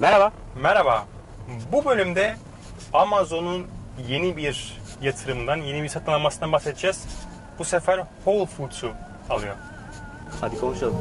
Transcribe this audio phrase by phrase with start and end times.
[0.00, 0.32] Merhaba.
[0.62, 1.06] Merhaba.
[1.72, 2.36] Bu bölümde
[2.92, 3.66] Amazon'un
[4.08, 7.06] yeni bir yatırımdan, yeni bir satın almasından bahsedeceğiz.
[7.58, 8.92] Bu sefer Whole Foods'u
[9.30, 9.56] alıyor.
[10.40, 10.96] Hadi konuşalım.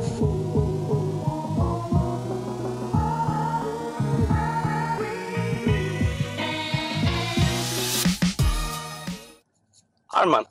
[10.10, 10.46] Arman,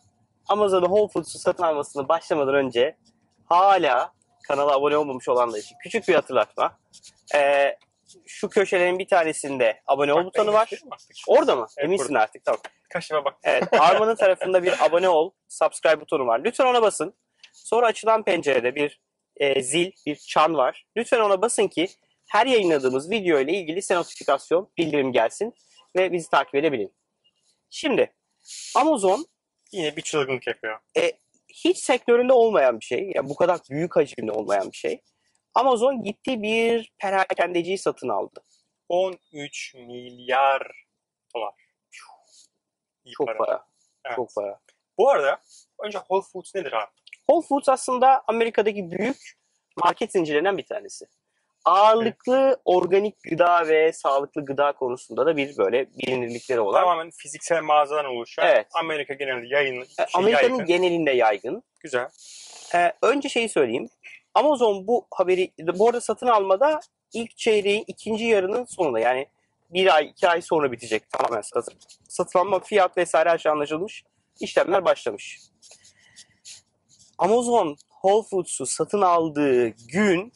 [0.49, 2.97] Amazon'un Whole Foods'u satın almasını başlamadan önce
[3.47, 4.13] hala
[4.49, 6.73] kanala abone olmamış olanlar için küçük bir hatırlatma.
[7.35, 7.77] Ee,
[8.27, 10.71] şu köşelerin bir tanesinde abone ol Bak, butonu var.
[11.29, 11.67] Orada mı?
[11.79, 12.21] Evet, Eminsin burada.
[12.21, 12.61] artık tamam.
[12.95, 13.35] Defa bak.
[13.45, 16.41] Evet, Arman'ın tarafında bir abone ol, subscribe butonu var.
[16.45, 17.15] Lütfen ona basın.
[17.53, 19.01] Sonra açılan pencerede bir
[19.37, 20.87] e, zil, bir çan var.
[20.97, 21.89] Lütfen ona basın ki
[22.29, 25.55] her yayınladığımız video ile ilgili size notifikasyon, bildirim gelsin
[25.97, 26.95] ve bizi takip edebilin.
[27.71, 28.13] Şimdi
[28.77, 29.27] Amazon
[29.73, 30.79] Yine bir çılgınlık yapıyor.
[31.49, 33.13] hiç sektöründe olmayan bir şey.
[33.15, 35.01] Yani bu kadar büyük hacimde olmayan bir şey.
[35.57, 38.41] Amazon gitti bir perakendeciyi satın aldı.
[38.89, 40.73] 13 milyar
[41.35, 41.55] dolar.
[43.05, 43.67] İyi Çok para.
[44.07, 44.17] Evet.
[44.17, 44.61] Çok para.
[44.99, 45.41] Bu arada
[45.85, 46.91] önce Whole Foods nedir abi?
[47.29, 49.17] Whole Foods aslında Amerika'daki büyük
[49.85, 51.07] market zincirlerinden bir tanesi.
[51.65, 56.81] Ağırlıklı organik gıda ve sağlıklı gıda konusunda da bir böyle bilinirlikleri olan.
[56.81, 58.47] Tamamen fiziksel mağazadan oluşan.
[58.47, 58.67] Evet.
[58.75, 60.67] Amerika genelinde yayın, E, şey, Amerika'nın yaygın.
[60.67, 61.63] genelinde yaygın.
[61.81, 62.09] Güzel.
[62.75, 63.89] Ee, önce şeyi söyleyeyim.
[64.37, 66.81] Amazon bu haberi bu arada satın almada
[67.13, 69.27] ilk çeyreğin ikinci yarının sonunda yani
[69.71, 71.75] bir ay iki ay sonra bitecek tamamen satın.
[72.09, 74.05] Satın alma fiyat vesaire her şey anlaşılmış.
[74.41, 75.41] İşlemler başlamış.
[77.19, 80.33] Amazon Whole Foods'u satın aldığı gün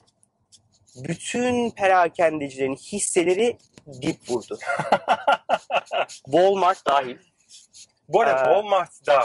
[0.97, 3.59] bütün perakendecilerin hisseleri
[4.03, 4.59] dip vurdu.
[6.09, 7.17] Walmart dahil.
[8.09, 9.23] Bu arada Ee, Walmart'da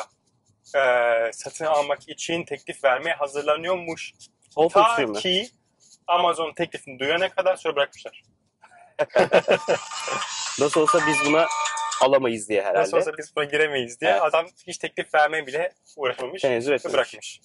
[0.76, 4.14] e, satın almak için teklif vermeye hazırlanıyormuş.
[4.56, 5.48] Whole Ta ki
[6.08, 8.24] Amazon teklifini duyana kadar sonra bırakmışlar.
[10.60, 11.48] Nasıl olsa biz buna
[12.02, 12.80] alamayız diye herhalde.
[12.80, 14.22] Nasıl olsa biz buna giremeyiz diye Evet.
[14.22, 16.94] adam hiç teklif vermeye bile uğraşmamış Tenezzül ve etmemiş.
[16.94, 17.42] bırakmış.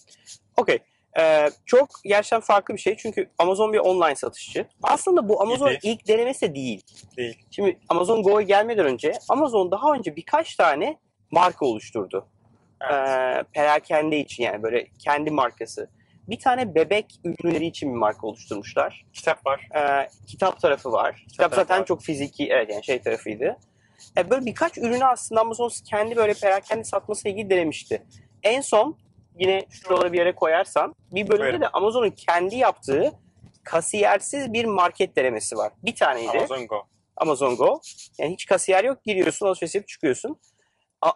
[0.56, 0.78] Okey.
[1.19, 4.66] Ee, çok gerçekten farklı bir şey çünkü Amazon bir online satışçı.
[4.82, 5.78] Aslında bu Amazon İyi.
[5.82, 6.82] ilk denemesi de değil.
[7.16, 7.38] Değil.
[7.50, 10.98] Şimdi Amazon Go'ya gelmeden önce Amazon daha önce birkaç tane
[11.31, 12.28] marka oluşturdu.
[12.81, 13.09] Evet.
[13.09, 15.91] Ee, perakende için yani böyle kendi markası.
[16.28, 19.06] Bir tane bebek ürünleri için bir marka oluşturmuşlar.
[19.12, 19.69] Kitap var.
[19.76, 21.25] Ee, kitap tarafı var.
[21.28, 21.86] Kitap tarafı zaten var.
[21.86, 23.56] çok fiziki, evet yani şey tarafıydı.
[24.19, 28.03] Ee, böyle birkaç ürünü aslında Amazon kendi böyle perakende satmasıyla ilgili denemişti.
[28.42, 28.97] En son
[29.38, 31.60] yine şuralara bir yere koyarsan bir bölümde Buyurun.
[31.60, 33.12] de Amazon'un kendi yaptığı
[33.64, 35.72] kasiyersiz bir market denemesi var.
[35.82, 36.38] Bir taneydi.
[36.38, 36.86] Amazon Go.
[37.16, 37.80] Amazon Go.
[38.19, 39.04] Yani hiç kasiyer yok.
[39.04, 40.41] Giriyorsun, alışveriş yapıp çıkıyorsun.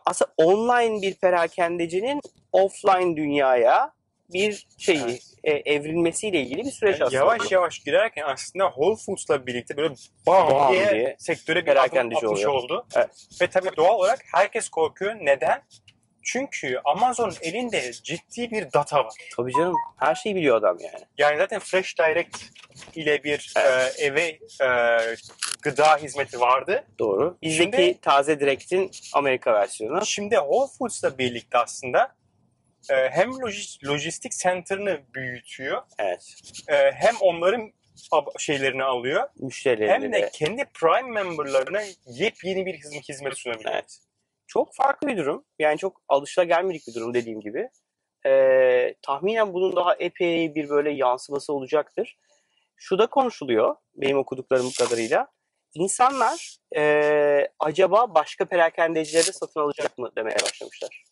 [0.07, 2.21] Aslında online bir perakendecinin
[2.53, 3.93] offline dünyaya
[4.33, 5.23] bir şeyi Evet.
[5.67, 7.19] e, evrilmesiyle ilgili bir süreç Yani aslında.
[7.21, 9.95] yavaş yavaş giderken aslında Whole Foods'la birlikte böyle
[10.27, 12.53] bam, Bam diye, diye sektöre bir perakendeci atmış oluyor.
[12.53, 12.87] oldu.
[12.97, 13.27] Evet.
[13.41, 15.15] Ve tabii doğal olarak herkes korkuyor.
[15.21, 15.63] Neden?
[16.27, 19.13] Çünkü Amazon'un elinde ciddi bir data var.
[19.37, 19.75] Tabii canım.
[19.99, 21.05] Her şeyi biliyor adam yani.
[21.19, 22.37] Yani zaten Fresh Direct
[22.95, 23.95] ile bir Evet.
[23.99, 24.23] e, eve
[24.63, 24.69] e,
[25.63, 26.85] gıda hizmeti vardı.
[26.99, 27.39] Doğru.
[27.43, 30.07] Bizdeki Şimdi- taze direktin Amerika versiyonu.
[30.07, 32.15] Şimdi Whole Foods'la birlikte aslında
[32.91, 36.35] e, hem lojis- lojistik center'ını büyütüyor Evet.
[36.69, 37.73] e, hem onların
[38.39, 43.75] şeylerini alıyor hem Müşterilerine de kendi Prime memberlarına yepyeni bir hizmet, hizmet sunabiliyor.
[43.75, 43.99] Evet.
[44.47, 45.45] Çok farklı bir durum.
[45.59, 47.69] Yani çok alışılagelmedik bir durum dediğim gibi.
[48.27, 52.17] Ee, tahminen bunun daha epey bir böyle yansıması olacaktır.
[52.77, 55.27] Şu da konuşuluyor benim okuduklarım kadarıyla.
[55.75, 61.05] İnsanlar ee, acaba başka perakendecileri de satın alacak mı demeye başlamışlar.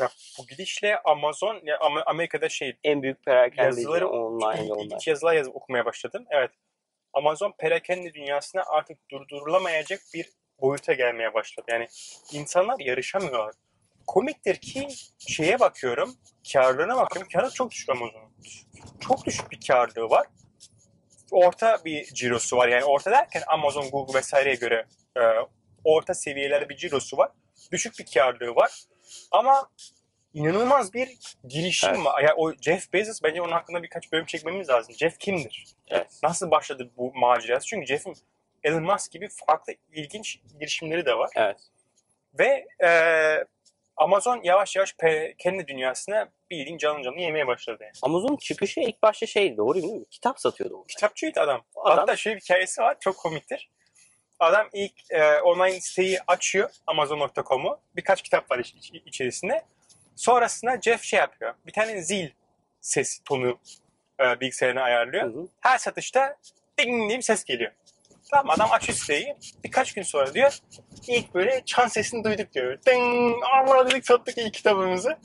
[0.00, 0.04] Ve
[0.38, 5.56] bu gidişle Amazon ya Am- Amerika'da şey En büyük perakendeci Yazıları- online ilginç yazılar yazıp
[5.56, 6.24] okumaya başladım.
[6.30, 6.50] Evet.
[7.12, 10.28] Amazon perakende dünyasına artık durdurulamayacak bir
[10.60, 11.66] boyuta gelmeye başladı.
[11.70, 11.88] Yani
[12.32, 13.54] insanlar yarışamıyorlar.
[14.06, 16.14] Komiktir ki şeye bakıyorum,
[16.52, 17.28] karlılığına bakıyorum.
[17.32, 18.32] Karı çok düşük Amazon'un.
[19.00, 20.26] Çok düşük bir karlılığı var.
[21.30, 22.68] Orta bir cirosu var.
[22.68, 25.20] Yani orta derken Amazon, Google vesaireye göre e,
[25.84, 27.30] orta seviyelerde bir cirosu var.
[27.72, 28.82] Düşük bir karlılığı var.
[29.30, 29.70] Ama
[30.34, 31.18] inanılmaz bir
[31.48, 32.04] girişim Evet.
[32.04, 32.22] var.
[32.22, 34.94] Yani o Jeff Bezos bence onun hakkında birkaç bölüm çekmemiz lazım.
[34.94, 35.66] Jeff kimdir?
[35.88, 36.20] Evet.
[36.22, 37.66] Nasıl başladı bu macerası?
[37.66, 38.16] Çünkü Jeff'in
[38.64, 41.30] Elon Musk gibi farklı ilginç girişimleri de var.
[41.36, 41.56] Evet.
[42.38, 42.90] Ve e,
[43.96, 47.78] Amazon yavaş yavaş pe- kendi dünyasına bildiğin canlı canlı yemeye başladı.
[47.80, 47.92] Yani.
[48.02, 50.04] Amazon çıkışı ilk başta şeydi doğru değil mi?
[50.10, 50.74] Kitap satıyordu.
[50.76, 50.86] onlar.
[50.86, 51.64] Kitapçıydı adam.
[51.76, 52.96] Adam- Hatta şöyle bir hikayesi var.
[53.00, 53.70] Çok komiktir.
[54.40, 56.70] Adam ilk e, online siteyi açıyor.
[56.86, 57.80] Amazon.com'u.
[57.96, 59.64] Birkaç kitap var iç- iç- içerisinde.
[60.16, 61.54] Sonrasında Jeff şey yapıyor.
[61.66, 62.28] Bir tane zil
[62.80, 63.58] ses tonu
[64.20, 65.24] e, bilgisayarına ayarlıyor.
[65.34, 65.48] Hı hı.
[65.60, 66.36] Her satışta
[66.78, 67.72] ding diye bir ses geliyor.
[68.30, 69.36] Tamam adam açıyor siteyi.
[69.64, 70.58] Birkaç gün sonra diyor
[71.08, 72.78] ilk böyle çan sesini duyduk diyor.
[72.86, 73.34] Ding!
[73.54, 75.18] Allah dedik sattık ilk kitabımızı.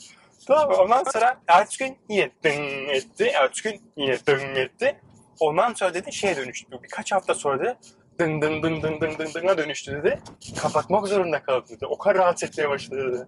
[0.48, 0.76] Tamam mı?
[0.76, 3.24] Ondan sonra ertesi gün yine ding etti.
[3.26, 5.02] Ertesi gün yine ding etti.
[5.40, 6.68] Ondan sonra dedi şeye dönüştü.
[6.84, 7.78] Birkaç hafta sonra dedi
[8.20, 10.20] dın dın dın dın dın dın dına dönüştü dedi.
[10.62, 11.86] Kapatmak zorunda kaldı dedi.
[11.86, 13.26] O kadar rahatsız etmeye başladı dedi.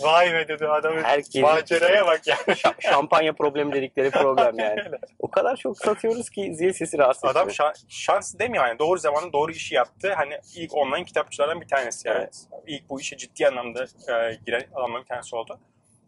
[0.00, 2.38] Vay be dedi adamın Herkesin maceraya bak yani.
[2.46, 4.80] şa- şampanya problemi dedikleri problem yani.
[5.18, 7.56] O kadar çok satıyoruz ki zil sesi rahatsız Adam ediyor.
[7.72, 10.12] şa- şans demiyor yani doğru zamanı doğru işi yaptı.
[10.16, 12.18] Hani ilk online kitapçılardan bir tanesi yani.
[12.18, 12.36] Evet.
[12.66, 15.60] İlk bu işe ciddi anlamda e, giren adamların bir tanesi oldu.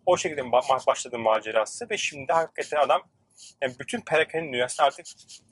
[0.06, 3.02] O şekilde ba- başladı macerası ve şimdi hakikaten adam
[3.62, 5.06] yani bütün perakende dünyasında artık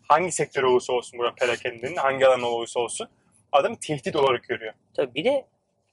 [0.09, 3.09] hangi sektör olursa olsun burada perakendenin hangi alan olursa olsun
[3.53, 4.73] adam tehdit olarak görüyor.
[4.97, 5.47] Tabii bir de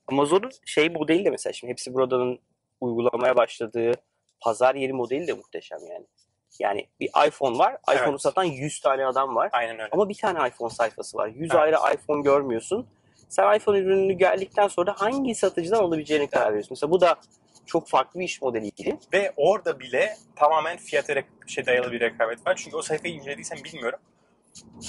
[0.07, 2.39] Amazon'un şey modeli de mesela şimdi hepsi buradanın
[2.81, 3.91] uygulamaya başladığı
[4.39, 6.05] pazar yeri modeli de muhteşem yani.
[6.59, 7.77] Yani bir iPhone var.
[7.89, 8.01] Evet.
[8.01, 9.49] iPhone'u satan 100 tane adam var.
[9.51, 9.89] Aynen öyle.
[9.91, 11.27] Ama bir tane iPhone sayfası var.
[11.27, 11.55] 100 Evet.
[11.55, 12.87] ayrı iPhone görmüyorsun.
[13.29, 16.71] Sen iPhone ürününü geldikten sonra hangi satıcıdan alabileceğine karar veriyorsun.
[16.71, 17.15] Mesela bu da
[17.71, 18.97] çok farklı bir iş modeli gibi.
[19.13, 21.13] Ve orada bile tamamen fiyata
[21.47, 22.55] şey dayalı bir rekabet var.
[22.55, 23.99] Çünkü o sayfayı incelediysen bilmiyorum.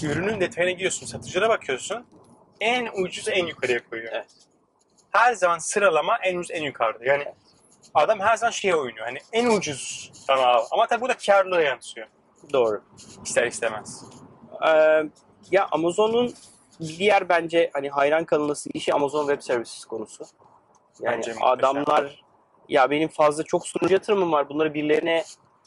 [0.02, 2.06] Ürünün detayına giriyorsun, satıcılara bakıyorsun.
[2.60, 4.12] En ucuz en yukarıya koyuyor.
[4.12, 4.30] Evet.
[5.10, 7.04] Her zaman sıralama en ucuz en yukarıda.
[7.04, 7.24] Yani
[7.94, 9.06] adam her zaman şeye oynuyor.
[9.06, 10.66] Hani en ucuz tamam al.
[10.70, 12.06] Ama tabii bu da karlılığa yansıyor.
[12.52, 12.82] Doğru.
[13.24, 14.04] İster istemez.
[14.66, 15.02] Ee,
[15.50, 16.34] ya Amazon'un
[16.80, 20.24] diğer bence hani hayran kalınması işi Amazon Web Services konusu.
[21.00, 22.22] Yani Bence adamlar
[22.68, 24.48] ya benim fazla çok sunucu yatırımım var.
[24.48, 25.24] Bunları birilerine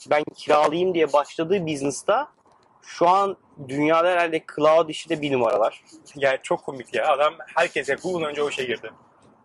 [0.09, 2.27] ben kiralayayım diye başladığı business'ta
[2.81, 3.37] şu an
[3.67, 5.83] dünyada herhalde cloud işi de bir numaralar.
[6.15, 7.07] Yani çok komik ya.
[7.07, 8.91] Adam herkese Google önce o işe girdi.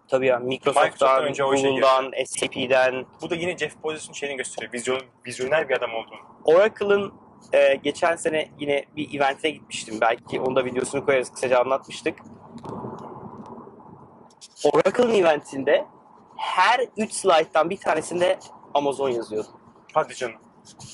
[0.08, 4.73] Tabii ya Microsoft'tan önce Google'dan, SAP'den, Bu da yine Jeff Bezos'un şeyini gösteriyor.
[4.73, 6.19] Vizyon, vizyoner bir adam olduğunu.
[6.44, 7.12] Oracle'ın
[7.53, 9.99] e, geçen sene yine bir event'e gitmiştim.
[10.00, 11.32] Belki onda videosunu koyarız.
[11.32, 12.19] Kısaca anlatmıştık.
[14.64, 15.87] Oracle'ın eventinde
[16.40, 18.38] her 3 slayttan bir tanesinde
[18.75, 19.48] Amazon yazıyordu.
[19.92, 20.37] Hadi canım.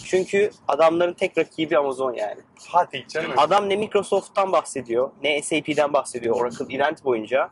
[0.04, 2.40] Çünkü adamların tek rakibi Amazon yani.
[2.68, 3.32] Hadi canım.
[3.36, 7.50] Adam ne Microsoft'tan bahsediyor, ne SAP'den bahsediyor Oracle event boyunca.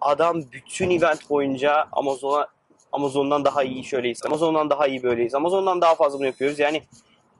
[0.00, 2.48] Adam bütün event boyunca Amazon'a
[2.92, 6.58] Amazon'dan daha iyi şöyleyiz, Amazon'dan daha iyi böyleyiz, Amazon'dan daha fazla bunu yapıyoruz.
[6.58, 6.82] Yani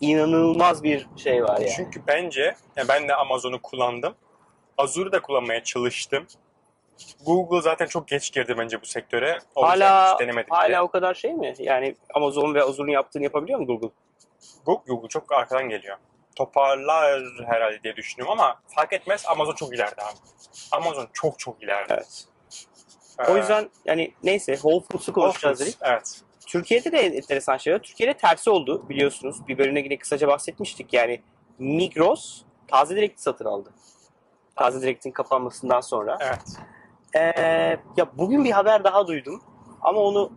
[0.00, 1.72] inanılmaz bir şey var yani.
[1.76, 4.14] Çünkü bence ya ben de Amazon'u kullandım.
[4.78, 6.26] Azure'u da kullanmaya çalıştım.
[7.26, 9.38] Google zaten çok geç girdi bence bu sektöre.
[9.54, 10.80] O yüzden hala hiç denemedik hala bile.
[10.80, 11.54] o kadar şey mi?
[11.58, 13.90] Yani Amazon ve Azure'un yaptığını yapabiliyor mu Google?
[14.64, 15.96] Google, Google çok arkadan geliyor.
[16.36, 20.16] Toparlar herhalde diye düşünüyorum ama fark etmez Amazon çok ileride abi.
[20.72, 21.94] Amazon çok çok ileride.
[21.94, 22.24] Evet.
[23.18, 25.76] Ee, O yüzden yani neyse Whole Foods'u konuşacağız dedik.
[25.82, 26.20] Evet.
[26.46, 27.78] Türkiye'de de enteresan şeyler.
[27.78, 29.48] Türkiye'de tersi oldu biliyorsunuz.
[29.48, 30.92] Bir bölümde yine kısaca bahsetmiştik.
[30.94, 31.22] Yani
[31.58, 33.70] Migros Taze Direkt'i satın aldı.
[34.56, 36.18] Taze Direkt'in kapanmasından sonra.
[36.20, 36.40] Evet.
[37.14, 37.20] Ee,
[37.96, 39.42] ya bugün bir haber daha duydum.
[39.80, 40.32] Ama onu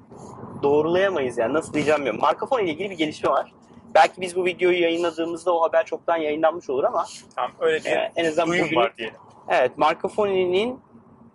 [0.64, 1.54] doğrulayamayız yani.
[1.54, 2.22] Nasıl diyeceğim bilmiyorum.
[2.22, 3.54] Markafon ile ilgili bir gelişme var.
[3.96, 8.12] Belki biz bu videoyu yayınladığımızda o haber çoktan yayınlanmış olur ama Tamam öyle bir e,
[8.16, 9.16] en azından duyum bugün var diyelim.
[9.50, 10.80] Evet, Marcofoni'nin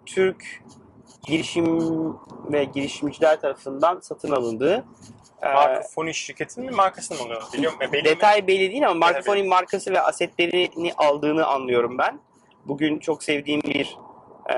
[0.07, 0.45] Türk
[1.27, 1.67] girişim
[2.53, 4.85] ve girişimciler tarafından satın alındığı
[5.43, 7.43] e, Markafoni şirketinin mi markasını mı oluyor?
[7.53, 7.79] Biliyorum.
[7.83, 8.09] E, belli mi?
[8.09, 12.21] detay belli değil ama Detay Marcofoni markası ve asetlerini aldığını anlıyorum ben.
[12.65, 13.97] Bugün çok sevdiğim bir
[14.49, 14.55] e,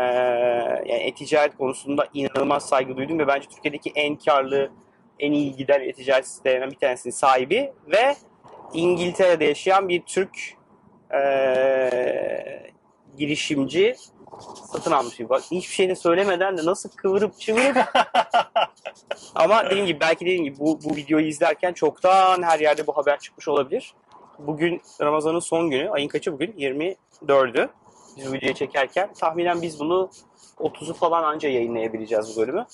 [0.86, 4.70] yani e-ticaret konusunda inanılmaz saygı duydum ve bence Türkiye'deki en karlı,
[5.18, 8.14] en iyi giden e-ticaret sitelerinden bir tanesinin sahibi ve
[8.72, 10.38] İngiltere'de yaşayan bir Türk
[11.14, 12.72] e,
[13.18, 13.96] girişimci
[14.72, 15.42] satın almış bir bak.
[15.50, 17.76] Hiçbir şey de söylemeden de nasıl kıvırıp çıvırıp
[19.34, 23.18] ama dediğim gibi belki dediğim gibi bu, bu videoyu izlerken çoktan her yerde bu haber
[23.18, 23.94] çıkmış olabilir.
[24.38, 25.90] Bugün Ramazan'ın son günü.
[25.90, 26.52] Ayın kaçı bugün?
[26.52, 27.68] 24'ü.
[28.18, 30.10] Biz bu videoyu çekerken tahminen biz bunu
[30.58, 32.66] 30'u falan anca yayınlayabileceğiz bu bölümü.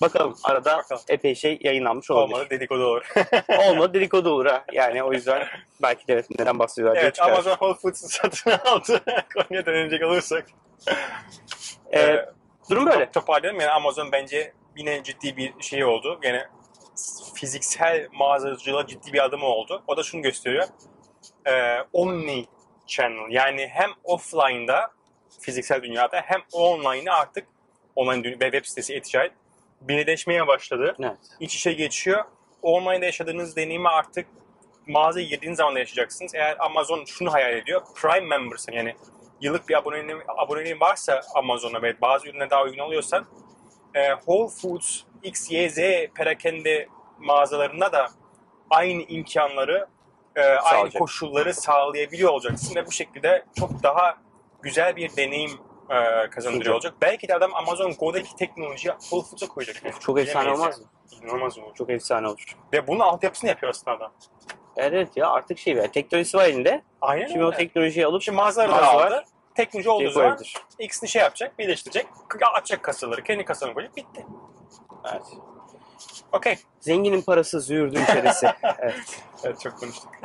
[0.00, 1.02] Bakalım arada Bakalım.
[1.08, 2.34] epey şey yayınlanmış olabilir.
[2.34, 3.02] Olmadı dedikodu olur.
[3.68, 4.64] Olmadı dedikodu olur ha.
[4.72, 5.46] Yani o yüzden
[5.82, 7.30] belki de neden bahsediyorlar evet çıkar.
[7.32, 9.00] Amazon Whole Foods'u satın aldı.
[9.34, 10.46] Konuya dönecek olursak.
[11.92, 12.26] Ee, Ee,
[12.70, 13.04] durum böyle.
[13.04, 16.18] Top- Toparlayalım yani Amazon bence yine ciddi bir şey oldu.
[16.22, 16.46] Gene
[17.34, 19.82] fiziksel mağazacılığa ciddi bir adım oldu.
[19.86, 20.64] O da şunu gösteriyor.
[21.46, 22.46] Ee, omni
[22.86, 24.90] channel yani hem offline'da
[25.40, 27.46] fiziksel dünyada hem online'da artık
[27.96, 29.32] online ve web sitesi e-ticaret
[29.80, 30.96] birleşmeye başladı.
[31.00, 31.16] Evet.
[31.40, 32.24] İç içe geçiyor.
[32.62, 34.26] Online'da yaşadığınız deneyimi artık
[34.86, 36.34] mağazaya girdiğiniz zaman da yaşayacaksınız.
[36.34, 37.82] Eğer Amazon şunu hayal ediyor.
[37.94, 38.96] Prime member'sın yani
[39.40, 43.26] yıllık bir aboneliğin, aboneliğin varsa Amazon'a ve bazı ürüne daha uygun alıyorsan
[43.94, 45.76] e, Whole Foods, X, Y, Z
[46.14, 46.88] perakende
[47.18, 48.08] mağazalarında da
[48.70, 49.86] aynı imkanları,
[50.36, 54.18] e, aynı koşulları sağlayabiliyor olacaksın ve bu şekilde çok daha
[54.62, 55.50] güzel bir deneyim
[55.90, 56.94] e, kazandırıyor olacak.
[57.02, 59.84] Belki de adam Amazon Go'daki teknolojiyi Whole Foods'a koyacak.
[59.84, 59.94] Yani.
[60.00, 60.86] Çok efsane Bilemeyiz olmaz mı?
[61.22, 61.74] İnanılmaz olur.
[61.74, 62.56] Çok efsane olur.
[62.72, 64.12] Ve bunun altyapısını yapıyor aslında adam.
[64.76, 65.92] Evet ya artık şey var.
[65.92, 66.82] Teknolojisi var elinde.
[67.00, 67.56] Aynen Şimdi o öyle.
[67.56, 69.24] teknolojiyi alıp Şimdi mağazaları da aldı.
[69.54, 70.38] Teknoloji olduğu şey zaman.
[70.78, 72.06] X'ini şey yapacak, birleştirecek,
[72.54, 74.26] açacak kasaları, kendi kasalarını koyacak, bitti.
[75.12, 75.22] Evet.
[76.32, 76.58] Okey.
[76.80, 78.46] Zenginin parası züğürdün içerisi.
[78.78, 79.22] evet.
[79.44, 80.10] Evet çok konuştuk.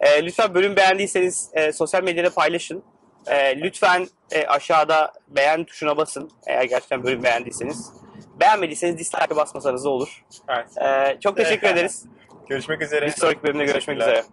[0.00, 2.82] E, lütfen bölüm beğendiyseniz e, sosyal medyada paylaşın.
[3.26, 7.92] E, lütfen e, aşağıda beğen tuşuna basın eğer gerçekten bölüm beğendiyseniz.
[8.40, 10.24] Beğenmediyseniz dislike basmasanız da olur.
[10.48, 10.78] Evet.
[10.78, 12.04] E, çok teşekkür ederiz.
[12.48, 13.06] Görüşmek üzere.
[13.06, 14.24] Bir sonraki bölümde görüşmek üzere.